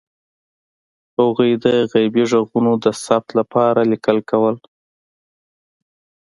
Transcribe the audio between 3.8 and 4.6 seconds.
لیکل کول.